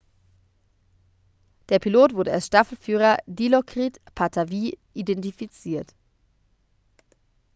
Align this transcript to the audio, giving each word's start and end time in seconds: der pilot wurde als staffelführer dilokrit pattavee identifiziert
der 1.69 1.77
pilot 1.79 2.13
wurde 2.15 2.31
als 2.33 2.47
staffelführer 2.47 3.17
dilokrit 3.27 3.99
pattavee 4.15 4.79
identifiziert 4.95 5.93